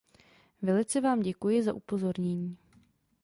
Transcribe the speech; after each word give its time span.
Velice 0.61 1.01
vám 1.01 1.19
děkuji 1.19 1.63
za 1.63 1.73
upozornění. 1.73 2.57